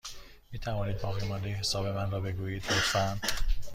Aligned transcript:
می 0.51 0.59
توانید 0.59 1.01
باقیمانده 1.01 1.49
حساب 1.49 1.85
من 1.87 2.11
را 2.11 2.19
بگویید، 2.19 2.65
لطفا؟ 2.65 3.19